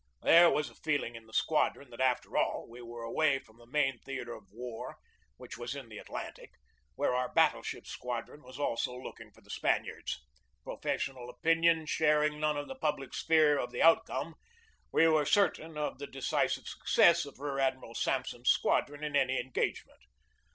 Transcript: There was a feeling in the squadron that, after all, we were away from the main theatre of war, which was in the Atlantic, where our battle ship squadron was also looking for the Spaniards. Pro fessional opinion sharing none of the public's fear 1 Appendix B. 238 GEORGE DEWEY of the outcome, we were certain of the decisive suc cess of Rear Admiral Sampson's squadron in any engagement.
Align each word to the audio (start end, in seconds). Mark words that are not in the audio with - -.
There 0.23 0.49
was 0.49 0.67
a 0.67 0.73
feeling 0.73 1.15
in 1.15 1.27
the 1.27 1.31
squadron 1.33 1.91
that, 1.91 2.01
after 2.01 2.35
all, 2.35 2.67
we 2.67 2.81
were 2.81 3.03
away 3.03 3.37
from 3.37 3.59
the 3.59 3.67
main 3.67 3.99
theatre 3.99 4.33
of 4.33 4.49
war, 4.51 4.97
which 5.37 5.59
was 5.59 5.75
in 5.75 5.89
the 5.89 5.99
Atlantic, 5.99 6.53
where 6.95 7.13
our 7.13 7.31
battle 7.31 7.61
ship 7.61 7.85
squadron 7.85 8.41
was 8.41 8.57
also 8.57 8.97
looking 8.97 9.29
for 9.31 9.41
the 9.41 9.51
Spaniards. 9.51 10.19
Pro 10.63 10.77
fessional 10.77 11.29
opinion 11.29 11.85
sharing 11.85 12.39
none 12.39 12.57
of 12.57 12.67
the 12.67 12.73
public's 12.73 13.21
fear 13.23 13.57
1 13.59 13.65
Appendix 13.69 13.71
B. 13.71 13.77
238 14.11 14.11
GEORGE 14.11 14.11
DEWEY 14.11 14.23
of 14.25 14.25
the 14.25 14.25
outcome, 14.25 14.35
we 14.91 15.07
were 15.07 15.23
certain 15.23 15.77
of 15.77 15.99
the 15.99 16.07
decisive 16.07 16.67
suc 16.67 16.87
cess 16.87 17.25
of 17.27 17.37
Rear 17.37 17.59
Admiral 17.59 17.93
Sampson's 17.93 18.49
squadron 18.49 19.03
in 19.03 19.15
any 19.15 19.39
engagement. 19.39 19.99